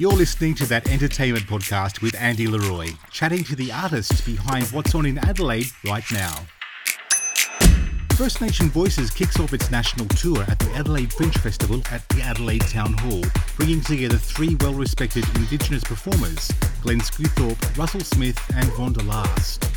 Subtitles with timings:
[0.00, 4.94] You're listening to that entertainment podcast with Andy Leroy, chatting to the artists behind what's
[4.94, 6.32] on in Adelaide right now.
[8.16, 12.22] First Nation Voices kicks off its national tour at the Adelaide Fringe Festival at the
[12.22, 13.22] Adelaide Town Hall,
[13.58, 19.68] bringing together three well respected Indigenous performers Glenn Skuthorpe, Russell Smith, and Vonda Last.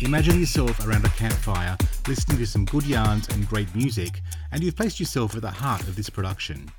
[0.00, 1.76] Imagine yourself around a campfire,
[2.06, 5.82] listening to some good yarns and great music, and you've placed yourself at the heart
[5.82, 6.70] of this production.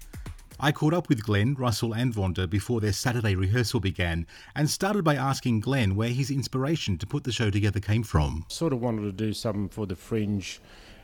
[0.61, 5.05] I caught up with Glenn, Russell, and Vonda before their Saturday rehearsal began and started
[5.05, 8.45] by asking Glenn where his inspiration to put the show together came from.
[8.49, 10.59] Sort of wanted to do something for the fringe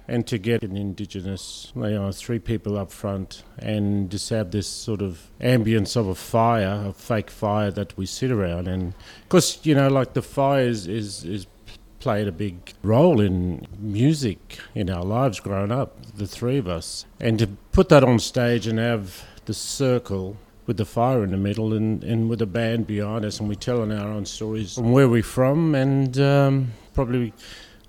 [0.09, 4.67] and to get an indigenous, you know, three people up front and just have this
[4.67, 8.67] sort of ambience of a fire, a fake fire that we sit around.
[8.67, 8.93] And
[9.23, 11.47] because, you know, like the fire is, is, is
[11.99, 17.05] played a big role in music in our lives growing up, the three of us.
[17.19, 21.37] And to put that on stage and have the circle with the fire in the
[21.37, 24.91] middle and, and with a band behind us and we're telling our own stories from
[24.91, 27.33] where we're from and um, probably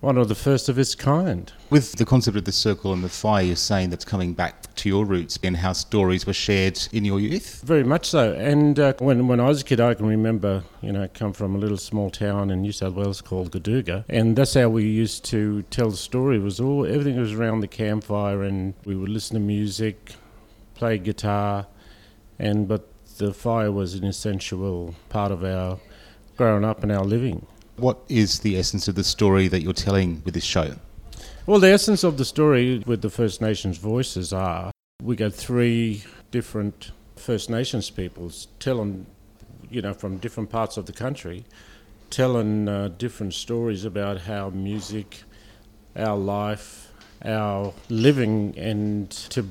[0.00, 1.52] one of the first of its kind.
[1.70, 4.88] With the concept of the circle and the fire, you're saying that's coming back to
[4.88, 7.62] your roots and how stories were shared in your youth?
[7.64, 8.32] Very much so.
[8.34, 11.54] And uh, when, when I was a kid, I can remember, you know, come from
[11.54, 14.04] a little small town in New South Wales called Goodooga.
[14.08, 16.36] And that's how we used to tell the story.
[16.36, 20.14] It was all, everything was around the campfire and we would listen to music,
[20.76, 21.66] play guitar,
[22.38, 22.88] and but
[23.18, 25.78] the fire was an essential part of our
[26.36, 27.46] growing up and our living.
[27.76, 30.76] What is the essence of the story that you're telling with this show?
[31.46, 34.70] Well, the essence of the story with the First Nations voices are
[35.02, 39.06] we got three different First Nations peoples telling,
[39.70, 41.44] you know, from different parts of the country,
[42.10, 45.22] telling uh, different stories about how music,
[45.94, 46.92] our life,
[47.24, 49.48] our living, and to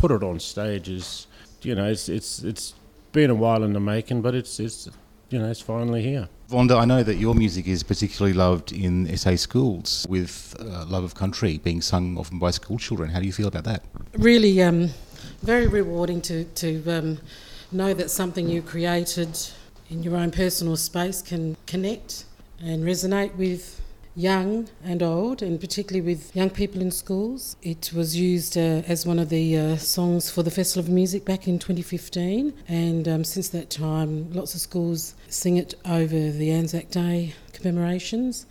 [0.00, 1.26] put it on stage is,
[1.60, 2.74] you know, it's it's it's
[3.12, 4.88] been a while in the making, but it's it's
[5.28, 6.28] you know, it's finally here.
[6.50, 11.04] Vonda, I know that your music is particularly loved in SA schools, with uh, Love
[11.04, 13.10] of Country being sung often by school children.
[13.10, 13.84] How do you feel about that?
[14.14, 14.88] Really, um,
[15.42, 17.18] very rewarding to, to um,
[17.70, 19.38] know that something you created
[19.90, 22.24] in your own personal space can connect
[22.60, 23.79] and resonate with
[24.16, 27.56] young and old, and particularly with young people in schools.
[27.62, 31.24] It was used uh, as one of the uh, songs for the Festival of Music
[31.24, 36.50] back in 2015, and um, since that time, lots of schools sing it over the
[36.50, 38.46] Anzac Day commemorations.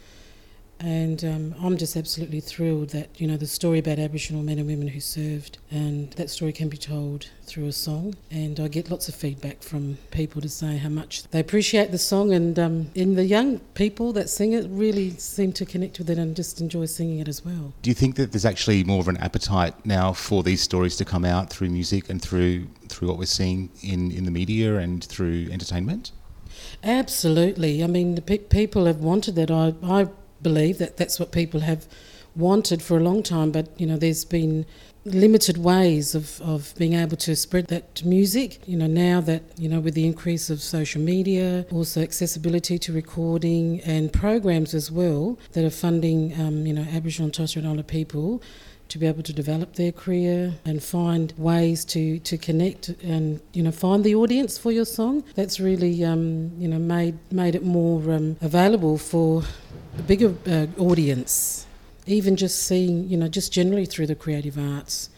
[0.79, 4.67] And um, I'm just absolutely thrilled that, you know, the story about Aboriginal men and
[4.67, 8.15] women who served, and that story can be told through a song.
[8.31, 11.97] And I get lots of feedback from people to say how much they appreciate the
[11.97, 16.09] song, and um, in the young people that sing it really seem to connect with
[16.09, 17.73] it and just enjoy singing it as well.
[17.81, 21.05] Do you think that there's actually more of an appetite now for these stories to
[21.05, 25.03] come out through music and through through what we're seeing in, in the media and
[25.03, 26.11] through entertainment?
[26.83, 27.83] Absolutely.
[27.83, 29.51] I mean, the pe- people have wanted that.
[29.51, 30.07] I, I
[30.41, 31.87] believe that that's what people have
[32.35, 34.65] wanted for a long time, but you know, there's been
[35.05, 38.59] limited ways of, of being able to spread that music.
[38.67, 42.93] You know, now that, you know, with the increase of social media, also accessibility to
[42.93, 47.65] recording and programs as well that are funding, um, you know, Aboriginal and Torres Strait
[47.65, 48.41] Islander people
[48.89, 53.63] to be able to develop their career and find ways to, to connect and you
[53.63, 55.23] know find the audience for your song.
[55.35, 59.43] That's really um, you know made made it more um, available for
[59.97, 61.65] a bigger uh, audience.
[62.07, 65.09] Even just seeing you know just generally through the creative arts,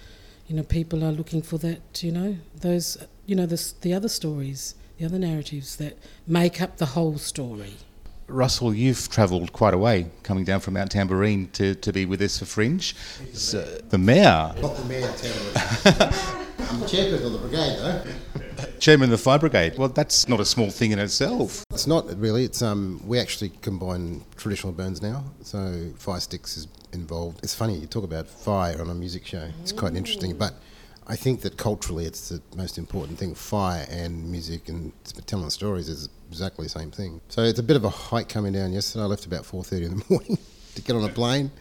[0.48, 4.10] you know people are looking for that you know those you know the the other
[4.10, 7.76] stories, the other narratives that make up the whole story.
[8.32, 12.22] Russell, you've travelled quite a way coming down from Mount Tamborine to, to be with
[12.22, 12.96] us for Fringe.
[13.34, 14.54] So, the mayor.
[14.62, 16.48] Not the mayor, Tamborine.
[16.70, 18.04] I'm the chairman of the brigade, though.
[18.80, 19.78] Chairman of the Fire Brigade.
[19.78, 21.64] Well, that's not a small thing in itself.
[21.72, 22.46] It's not really.
[22.46, 27.40] It's um, we actually combine traditional burns now, so fire sticks is involved.
[27.44, 29.50] It's funny you talk about fire on a music show.
[29.62, 30.54] It's quite interesting, but
[31.08, 33.36] I think that culturally it's the most important thing.
[33.36, 34.94] Fire and music and
[35.26, 37.22] telling stories is exactly the same thing.
[37.28, 39.04] So it's a bit of a hike coming down yesterday.
[39.04, 40.38] I left about 4.30 in the morning
[40.76, 41.52] to get on a plane.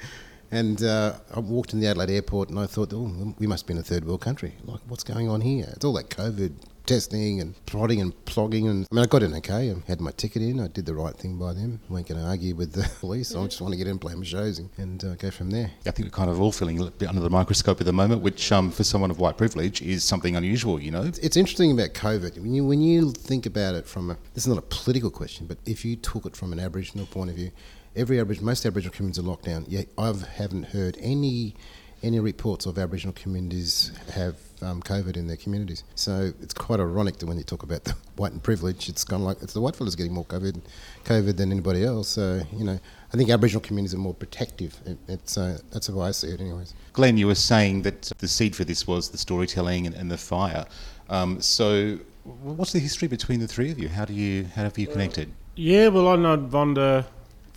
[0.51, 3.75] And uh, I walked in the Adelaide airport and I thought, oh, we must be
[3.75, 4.55] in a third world country.
[4.65, 5.69] Like, what's going on here?
[5.73, 6.55] It's all that COVID
[6.91, 8.69] testing and prodding and plogging.
[8.69, 9.71] And I mean, I got in okay.
[9.71, 10.59] I had my ticket in.
[10.59, 11.81] I did the right thing by them.
[11.89, 13.35] I weren't going to argue with the police.
[13.35, 15.51] I just want to get in, and play my shows, and, and uh, go from
[15.51, 15.71] there.
[15.87, 18.23] I think we're kind of all feeling a bit under the microscope at the moment,
[18.23, 20.81] which um, for someone of white privilege is something unusual.
[20.81, 22.39] You know, it's, it's interesting about COVID.
[22.39, 25.47] When you when you think about it from a this is not a political question,
[25.47, 27.53] but if you took it from an Aboriginal point of view,
[27.97, 29.65] every Aboriginal, most Aboriginal communities are locked down.
[29.69, 31.55] Yet I haven't heard any
[32.03, 35.85] any reports of Aboriginal communities have um, COVID in their communities.
[35.95, 39.21] So it's quite ironic that when you talk about the white and privilege, it's kind
[39.23, 40.63] of like it's the white fellas getting more COVID,
[41.05, 42.09] COVID than anybody else.
[42.09, 42.79] So you know,
[43.13, 44.81] I think Aboriginal communities are more protective.
[44.87, 46.75] It, it's uh, that's how I see it, anyways.
[46.93, 50.19] Glenn, you were saying that the seed for this was the storytelling and, and the
[50.19, 50.67] fire.
[51.09, 53.89] Um, so, what's the history between the three of you?
[53.89, 55.33] How do you how have you connected?
[55.57, 57.05] Yeah, well, I know Vonda,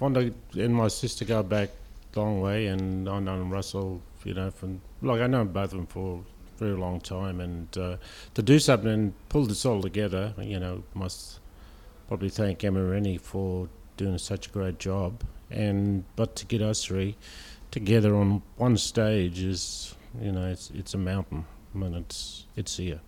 [0.03, 1.69] Vonda and my sister go back
[2.13, 5.77] a long way, and I know Russell, you know, from like I know both of
[5.77, 7.95] them for a very long time, and uh,
[8.33, 11.39] to do something and pull this all together, you know, must
[12.09, 16.83] probably thank Emma Rennie for doing such a great job, and but to get us
[16.83, 17.15] three
[17.71, 21.45] together on one stage is, you know, it's it's a mountain.
[21.73, 22.99] I mean, it's it's here.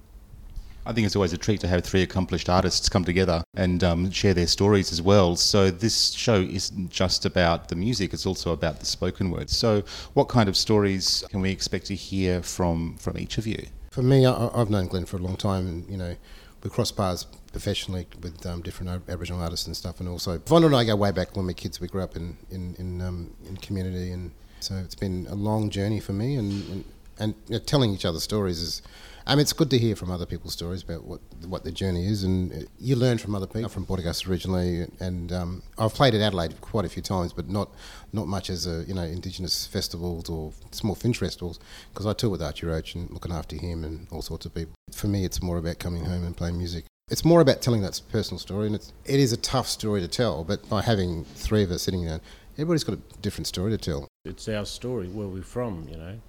[0.87, 4.11] I think it's always a treat to have three accomplished artists come together and um,
[4.11, 5.35] share their stories as well.
[5.35, 9.49] So this show isn't just about the music; it's also about the spoken word.
[9.49, 9.83] So,
[10.13, 13.67] what kind of stories can we expect to hear from from each of you?
[13.89, 16.15] For me, I, I've known Glenn for a long time, and you know,
[16.63, 20.75] we cross paths professionally with um, different Aboriginal artists and stuff, and also Vonda and
[20.75, 21.81] I go way back when we were kids.
[21.81, 25.71] We grew up in in in, um, in community, and so it's been a long
[25.71, 26.85] journey for me, and and,
[27.17, 28.81] and you know, telling each other stories is
[29.27, 32.05] I mean, it's good to hear from other people's stories about what what their journey
[32.05, 33.63] is, and you learn from other people.
[33.63, 37.33] I'm from Port Augusta originally, and um, I've played in Adelaide quite a few times,
[37.33, 37.69] but not
[38.13, 41.59] not much as a you know Indigenous festivals or small fringe festivals,
[41.91, 44.75] because I tour with Archie Roach and looking after him and all sorts of people.
[44.91, 46.85] For me, it's more about coming home and playing music.
[47.09, 50.07] It's more about telling that personal story, and it's it is a tough story to
[50.07, 50.43] tell.
[50.43, 52.21] But by having three of us sitting down,
[52.53, 54.07] everybody's got a different story to tell.
[54.23, 56.19] It's our story, where we're from, you know.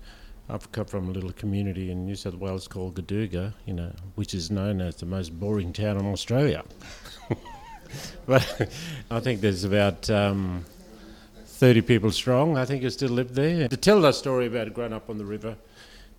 [0.48, 4.32] I've come from a little community in New South Wales called Goodooga, you know, which
[4.32, 6.62] is known as the most boring town in Australia.
[8.26, 8.70] but
[9.10, 10.64] I think there's about um,
[11.46, 13.68] 30 people strong, I think, who still live there.
[13.68, 15.56] To tell that story about growing up on the river,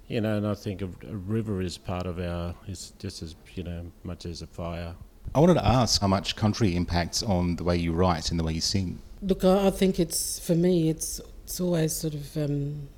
[0.10, 3.34] you know, and I think a, a river is part of our, it's just as,
[3.56, 4.94] you know, much as a fire.
[5.36, 8.44] I wanted to ask how much country impacts on the way you write and the
[8.44, 9.02] way you sing.
[9.22, 12.90] Look, I think it's, for me, it's, it's always sort of um,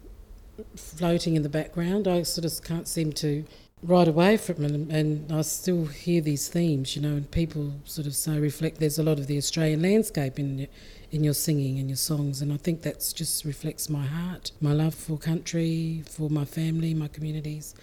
[0.75, 2.07] floating in the background.
[2.07, 3.45] I sort of can't seem to
[3.81, 7.73] write away from it, and, and I still hear these themes, you know, and people
[7.85, 8.79] sort of say reflect.
[8.79, 10.67] There's a lot of the Australian landscape in
[11.11, 14.73] in your singing and your songs, and I think that just reflects my heart, my
[14.73, 17.73] love for country, for my family, my communities.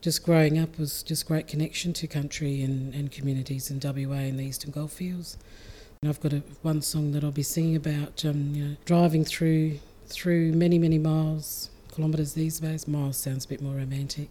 [0.00, 4.38] Just growing up was just great connection to country and, and communities in WA and
[4.38, 5.38] the Eastern Goldfields.
[6.02, 9.24] And I've got a, one song that I'll be singing about um, you know, driving
[9.24, 12.86] through through many many miles kilometres these days.
[12.88, 14.30] Miles sounds a bit more romantic.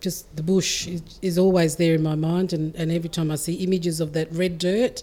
[0.00, 3.36] Just the bush is, is always there in my mind, and, and every time I
[3.36, 5.02] see images of that red dirt,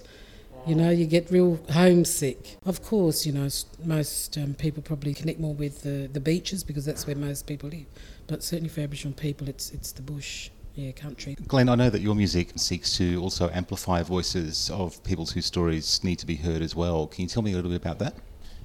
[0.68, 2.58] you know, you get real homesick.
[2.66, 3.48] Of course, you know,
[3.84, 7.70] most um, people probably connect more with the, the beaches because that's where most people
[7.70, 7.86] live.
[8.28, 10.50] But certainly for Aboriginal people, it's it's the bush.
[10.74, 11.36] Yeah, country.
[11.48, 16.02] Glenn, I know that your music seeks to also amplify voices of people whose stories
[16.02, 17.08] need to be heard as well.
[17.08, 18.16] Can you tell me a little bit about that?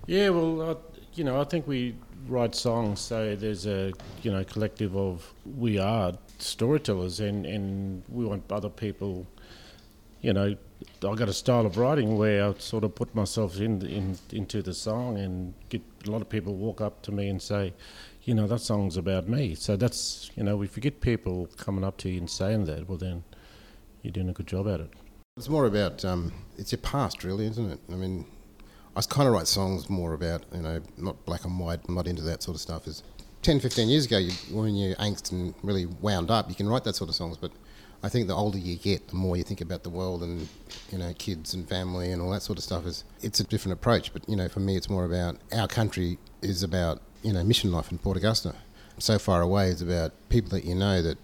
[0.07, 1.97] Yeah, well, I, you know, I think we
[2.29, 3.93] write songs so there's a
[4.23, 9.27] you know collective of we are storytellers and and we want other people
[10.23, 10.57] you know
[11.03, 14.61] I got a style of writing where I sort of put myself in, in into
[14.61, 17.73] the song and get a lot of people walk up to me and say
[18.25, 19.55] you know that song's about me.
[19.55, 22.89] So that's you know if you get people coming up to you and saying that
[22.89, 23.25] well then
[24.03, 24.91] you're doing a good job at it.
[25.37, 27.81] It's more about um, it's your past really isn't it?
[27.91, 28.27] I mean
[28.97, 32.07] I kind of write songs more about, you know, not black and white, I'm not
[32.07, 32.87] into that sort of stuff.
[32.87, 33.03] Is
[33.43, 36.85] 10, 15 years ago, you, when you're angst and really wound up, you can write
[36.85, 37.37] that sort of songs.
[37.37, 37.53] But
[38.03, 40.49] I think the older you get, the more you think about the world and,
[40.91, 42.87] you know, kids and family and all that sort of stuff.
[42.87, 44.15] Is It's a different approach.
[44.15, 47.71] But, you know, for me, it's more about our country is about, you know, mission
[47.71, 48.55] life in Port Augusta.
[48.99, 51.19] So far away, it's about people that you know that,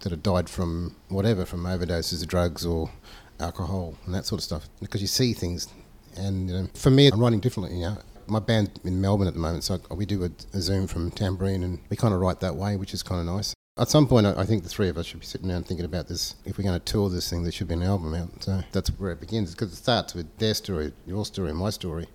[0.00, 2.90] that have died from whatever, from overdoses of drugs or
[3.38, 4.66] alcohol and that sort of stuff.
[4.80, 5.68] Because you see things
[6.16, 7.76] and you know, for me, I'm writing differently.
[7.76, 10.86] You know, my band in Melbourne at the moment, so we do a, a Zoom
[10.86, 13.54] from Tamborine, and we kind of write that way, which is kind of nice.
[13.78, 16.08] At some point, I think the three of us should be sitting down thinking about
[16.08, 16.34] this.
[16.44, 18.42] If we're going to tour this thing, there should be an album out.
[18.42, 22.08] So that's where it begins, because it starts with their story, your story, my story.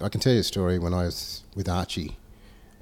[0.00, 2.18] I can tell you a story when I was with Archie,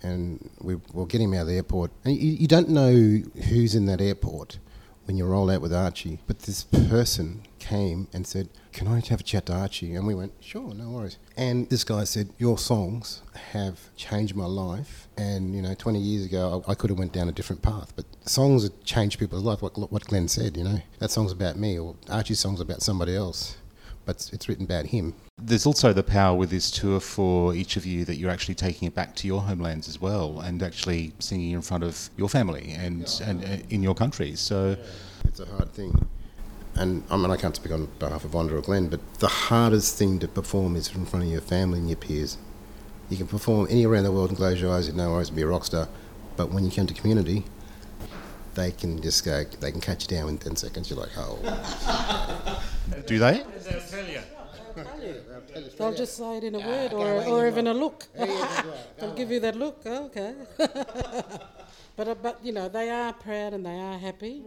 [0.03, 1.93] and we were getting him out of the airport.
[2.05, 4.59] And you, you don't know who's in that airport
[5.05, 9.21] when you roll out with Archie, but this person came and said, Can I have
[9.21, 9.95] a chat to Archie?
[9.95, 11.19] And we went, Sure, no worries.
[11.37, 15.09] And this guy said, Your songs have changed my life.
[15.17, 17.93] And, you know, 20 years ago, I, I could have went down a different path.
[17.97, 20.81] But songs have changed people's life, what, what Glenn said, you know.
[20.99, 23.57] That song's about me, or Archie's song's about somebody else.
[24.05, 25.15] but it's, written about him.
[25.37, 28.87] There's also the power with this tour for each of you that you're actually taking
[28.87, 32.73] it back to your homelands as well, and actually singing in front of your family
[32.79, 34.39] and and uh, in your countries.
[34.41, 34.77] So
[35.25, 35.93] it's a hard thing.
[36.79, 39.97] And I mean, I can't speak on behalf of Vonda or Glenn, but the hardest
[39.97, 42.37] thing to perform is in front of your family and your peers.
[43.09, 45.37] You can perform anywhere around the world and close your eyes, and no worries, and
[45.37, 45.89] be a rock star.
[46.37, 47.45] But when you come to community,
[48.55, 50.91] they can just go, they can catch you down in 10 seconds.
[50.91, 51.39] You're like, oh.
[53.07, 53.43] Do they?
[53.65, 54.21] They'll tell you.
[55.79, 58.07] They'll just say it in a word or, or even a look.
[58.99, 59.81] They'll give you that look.
[59.87, 60.35] Oh, okay.
[61.97, 64.45] but, uh, but, you know, they are proud and they are happy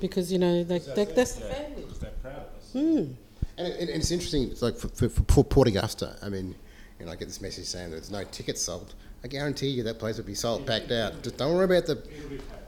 [0.00, 1.82] because, you know, they, they, that's the family.
[1.82, 2.72] Because they're proud of us.
[2.74, 3.14] Mm.
[3.58, 6.54] And, and, it's interesting, it's like for, for, for Port Augusta, I mean,
[6.98, 8.94] you know, I get this message saying there's no tickets sold.
[9.24, 11.22] I guarantee you that place would be sold, packed out.
[11.22, 11.96] Just don't worry about the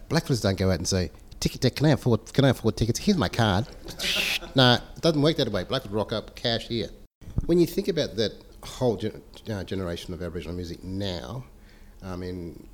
[0.08, 1.10] Blackfooters don't go out and say,
[1.40, 2.98] ticket, can I afford, can I afford tickets?
[2.98, 3.66] Here's my card.
[4.54, 5.64] nah, it doesn't work that way.
[5.64, 6.88] Blackfoot rock up, cash here.
[7.46, 8.32] When you think about that
[8.62, 11.44] whole gen- uh, generation of Aboriginal music now,
[12.02, 12.66] I mean,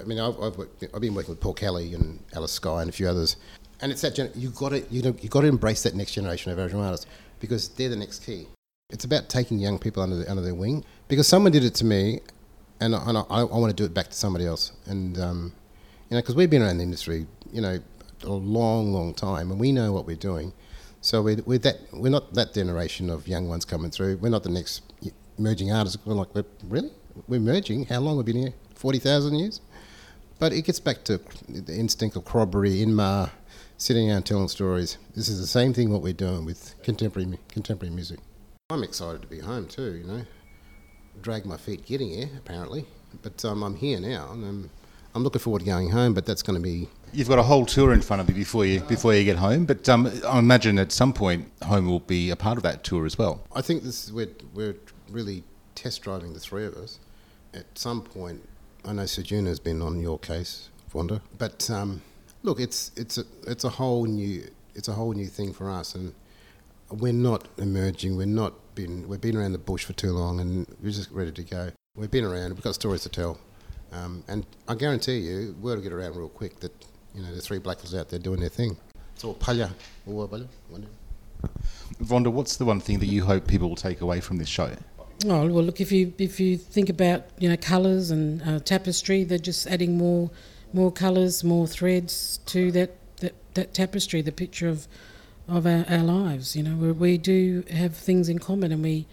[0.00, 2.90] I mean, I've, I've, worked, I've, been working with Paul Kelly and Alice Skye and
[2.90, 3.36] a few others,
[3.80, 6.12] and it's that gen- you got to you know you got to embrace that next
[6.12, 7.06] generation of Aboriginal artists
[7.40, 8.46] because they're the next key.
[8.90, 11.84] It's about taking young people under the, under their wing because someone did it to
[11.84, 12.20] me,
[12.80, 14.72] and I, and I, I want to do it back to somebody else.
[14.86, 15.52] And um,
[16.08, 17.78] you know, because we've been around the industry, you know,
[18.24, 20.52] a long, long time, and we know what we're doing.
[21.00, 24.18] So we're, we're that we're not that generation of young ones coming through.
[24.18, 24.82] We're not the next
[25.38, 25.98] emerging artists.
[26.04, 26.90] We're like, we're, really,
[27.26, 27.86] we're merging.
[27.86, 28.54] How long have we've been here?
[28.80, 29.60] Forty thousand years.
[30.38, 31.20] But it gets back to
[31.50, 33.28] the instinct of corroboree, inma,
[33.76, 34.96] sitting around telling stories.
[35.14, 38.20] This is the same thing what we're doing with contemporary contemporary music.
[38.70, 39.96] I'm excited to be home too.
[39.96, 40.22] You know,
[41.20, 42.86] drag my feet getting here apparently,
[43.20, 44.70] but um, I'm here now, and I'm,
[45.14, 46.14] I'm looking forward to going home.
[46.14, 46.88] But that's going to be.
[47.12, 49.66] You've got a whole tour in front of you before you before you get home,
[49.66, 53.04] but um, I imagine at some point home will be a part of that tour
[53.04, 53.44] as well.
[53.54, 54.76] I think this we're we're
[55.10, 55.44] really
[55.74, 56.98] test driving the three of us.
[57.52, 58.48] At some point,
[58.84, 62.02] I know has been on your case, Vonda, but um,
[62.42, 65.94] look, it's it's a it's a whole new it's a whole new thing for us,
[65.94, 66.14] and
[66.90, 68.16] we're not emerging.
[68.16, 71.32] We're not been we've been around the bush for too long, and we're just ready
[71.32, 71.70] to go.
[71.96, 72.54] We've been around.
[72.54, 73.38] We've got stories to tell,
[73.92, 76.72] um, and I guarantee you, word will get around real quick that
[77.14, 78.76] you know the three blackfellas out there doing their thing.
[79.22, 79.70] All palya,
[80.06, 80.48] palya.
[82.02, 84.74] Vonda, what's the one thing that you hope people will take away from this show?
[85.26, 89.22] Oh well, look if you if you think about you know colours and uh, tapestry,
[89.24, 90.30] they're just adding more
[90.72, 94.86] more colours, more threads to that, that, that tapestry, the picture of
[95.46, 96.56] of our, our lives.
[96.56, 99.06] You know, where we do have things in common, and we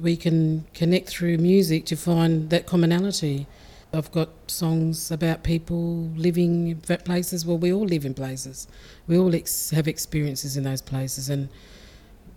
[0.00, 3.46] we can connect through music to find that commonality.
[3.92, 7.46] I've got songs about people living in places.
[7.46, 8.68] Well, we all live in places.
[9.08, 11.48] We all ex- have experiences in those places, and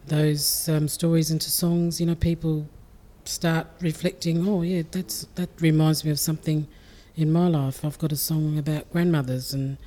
[0.08, 2.00] those um, stories into songs.
[2.00, 2.68] You know, people
[3.26, 4.48] start reflecting.
[4.48, 6.68] Oh, yeah, that's that reminds me of something
[7.16, 7.84] in my life.
[7.86, 9.78] I've got a song about grandmothers, and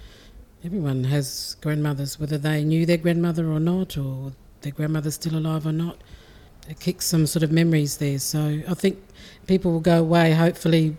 [0.64, 5.66] everyone has grandmothers, whether they knew their grandmother or not, or their grandmother's still alive
[5.66, 5.98] or not.
[6.68, 8.18] It kicks some sort of memories there.
[8.18, 8.98] So I think
[9.46, 10.96] people will go away, hopefully,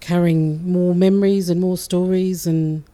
[0.00, 2.84] carrying more memories and more stories, and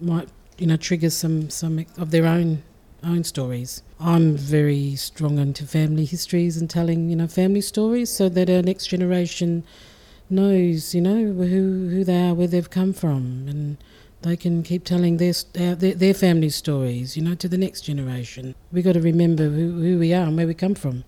[0.00, 0.28] might
[0.58, 2.62] you know trigger some some of their own
[3.02, 3.82] own stories.
[3.98, 8.62] I'm very strong into family histories and telling you know family stories, so that our
[8.62, 9.64] next generation
[10.30, 13.76] knows, you know, who who they are, where they've come from, and
[14.22, 18.54] they can keep telling their their, their family stories, you know, to the next generation.
[18.72, 21.04] We've got to remember who, who we are and where we come from,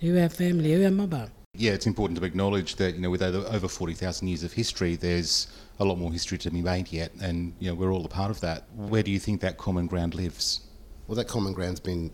[0.00, 1.30] who our family, who our mother.
[1.54, 4.96] Yeah, it's important to acknowledge that you know with over forty thousand years of history,
[4.96, 5.48] there's
[5.80, 8.30] a lot more history to be made yet, and you know we're all a part
[8.30, 8.64] of that.
[8.74, 10.60] Where do you think that common ground lives?
[11.06, 12.10] Well, that common ground's been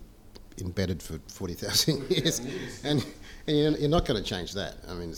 [0.59, 2.39] embedded for forty thousand years,
[2.83, 3.05] and,
[3.47, 4.75] and you're not going to change that.
[4.87, 5.13] I mean,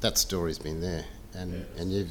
[0.00, 1.82] that story's been there, and yeah.
[1.82, 2.06] and you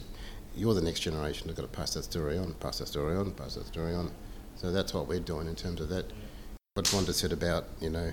[0.56, 3.32] you're the next generation who've got to pass that story on, pass that story on,
[3.32, 4.10] pass that story on.
[4.56, 6.06] So that's what we're doing in terms of that.
[6.75, 8.12] What Vonda said about you know,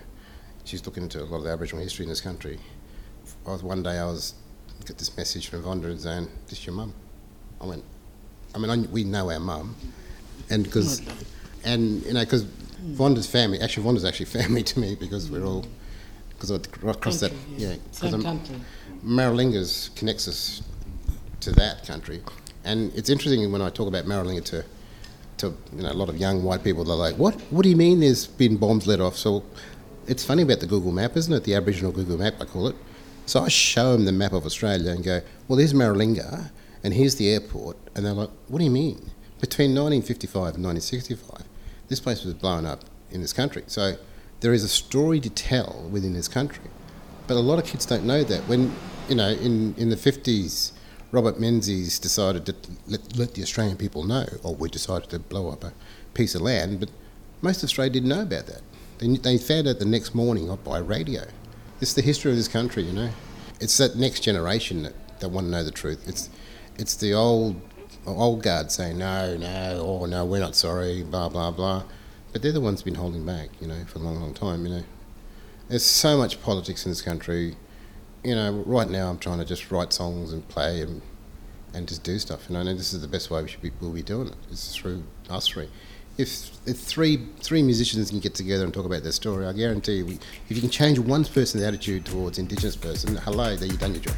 [0.64, 2.58] she's looking into a lot of the Aboriginal history in this country.
[3.46, 4.34] I was one day I was
[4.84, 6.92] got this message from Vonda saying, "This your mum?"
[7.60, 7.84] I went,
[8.54, 9.76] I mean, I, we know our mum,
[10.50, 11.00] and because,
[11.64, 15.64] and you know, because Vonda's family, actually Vonda's actually family to me because we're all
[16.30, 18.56] because across country, that, yeah, because country.
[19.04, 20.62] Maralinga's connects us
[21.40, 22.20] to that country,
[22.64, 24.64] and it's interesting when I talk about Maralinga to
[25.38, 26.84] to you know, a lot of young white people.
[26.84, 27.40] They're like, "What?
[27.50, 28.00] What do you mean?
[28.00, 29.44] There's been bombs let off?" So
[30.06, 31.44] it's funny about the Google Map, isn't it?
[31.44, 32.76] The Aboriginal Google Map, I call it.
[33.26, 36.50] So I show them the map of Australia and go, "Well, there's Maralinga,
[36.82, 41.46] and here's the airport," and they're like, "What do you mean?" Between 1955 and 1965,
[41.92, 42.80] this place was blown up
[43.10, 43.64] in this country.
[43.66, 43.96] So
[44.40, 46.64] there is a story to tell within this country.
[47.26, 48.48] But a lot of kids don't know that.
[48.48, 48.74] When,
[49.10, 50.72] you know, in, in the 50s,
[51.10, 52.54] Robert Menzies decided to
[52.88, 55.74] let, let the Australian people know, or we decided to blow up a
[56.14, 56.88] piece of land, but
[57.42, 58.62] most of Australia didn't know about that.
[58.96, 61.24] They, they found out the next morning by radio.
[61.82, 63.10] It's the history of this country, you know.
[63.60, 66.08] It's that next generation that, that want to know the truth.
[66.08, 66.30] It's,
[66.78, 67.60] it's the old
[68.06, 71.84] old guard saying no, no, oh no, we're not sorry, blah blah blah.
[72.32, 74.64] But they're the ones been holding back, you know, for a long, long time.
[74.66, 74.82] You know,
[75.68, 77.56] there's so much politics in this country.
[78.24, 81.02] You know, right now I'm trying to just write songs and play and
[81.74, 82.46] and just do stuff.
[82.48, 84.36] You know, and this is the best way we should be, we'll be doing it.
[84.50, 85.68] It's through us three.
[86.18, 89.96] If, if three three musicians can get together and talk about their story, I guarantee
[89.96, 90.18] you,
[90.48, 94.02] if you can change one person's attitude towards Indigenous person, hello, then you've done your
[94.02, 94.14] job.